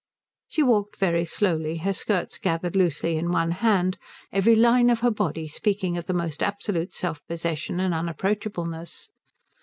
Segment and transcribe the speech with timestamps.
[0.47, 3.99] She walked very slowly, her skirts gathered loosely in one hand,
[4.31, 9.09] every line of her body speaking of the most absolute self possession and unapproachableness.